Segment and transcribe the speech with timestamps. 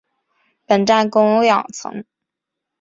[0.65, 2.03] 本站共有两层。